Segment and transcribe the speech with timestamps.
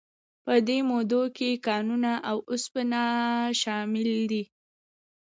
[0.43, 3.03] په دې موادو کې کانونه او اوسپنه
[3.61, 4.43] شامل دي.